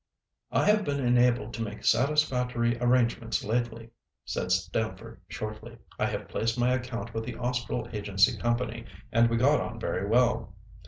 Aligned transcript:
"I 0.51 0.65
have 0.65 0.83
been 0.83 0.99
enabled 0.99 1.53
to 1.53 1.61
make 1.61 1.85
satisfactory 1.85 2.75
arrangements 2.81 3.43
lately," 3.43 3.91
said 4.25 4.51
Stamford, 4.51 5.21
shortly. 5.27 5.77
"I 5.99 6.07
have 6.07 6.27
placed 6.27 6.57
my 6.59 6.73
account 6.73 7.13
with 7.13 7.23
the 7.23 7.37
Austral 7.37 7.87
Agency 7.93 8.35
Company 8.35 8.87
and 9.11 9.29
we 9.29 9.37
got 9.37 9.61
on 9.61 9.79
very 9.79 10.07
well." 10.09 10.55